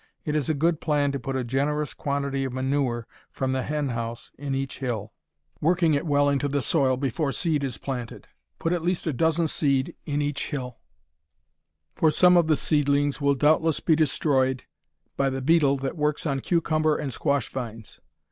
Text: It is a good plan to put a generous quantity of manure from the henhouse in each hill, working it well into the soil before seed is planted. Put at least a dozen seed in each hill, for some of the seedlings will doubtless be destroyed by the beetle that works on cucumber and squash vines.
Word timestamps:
It 0.25 0.35
is 0.35 0.49
a 0.49 0.55
good 0.55 0.81
plan 0.81 1.11
to 1.11 1.19
put 1.19 1.35
a 1.35 1.43
generous 1.43 1.93
quantity 1.93 2.43
of 2.43 2.53
manure 2.53 3.05
from 3.29 3.51
the 3.51 3.61
henhouse 3.61 4.31
in 4.35 4.55
each 4.55 4.79
hill, 4.79 5.13
working 5.59 5.93
it 5.93 6.07
well 6.07 6.27
into 6.27 6.47
the 6.47 6.63
soil 6.63 6.97
before 6.97 7.31
seed 7.31 7.63
is 7.63 7.77
planted. 7.77 8.27
Put 8.57 8.73
at 8.73 8.81
least 8.81 9.05
a 9.05 9.13
dozen 9.13 9.47
seed 9.47 9.95
in 10.07 10.19
each 10.19 10.49
hill, 10.49 10.79
for 11.93 12.09
some 12.09 12.35
of 12.35 12.47
the 12.47 12.55
seedlings 12.55 13.21
will 13.21 13.35
doubtless 13.35 13.79
be 13.79 13.95
destroyed 13.95 14.63
by 15.17 15.29
the 15.29 15.39
beetle 15.39 15.77
that 15.77 15.95
works 15.95 16.25
on 16.25 16.39
cucumber 16.39 16.97
and 16.97 17.13
squash 17.13 17.49
vines. 17.49 17.99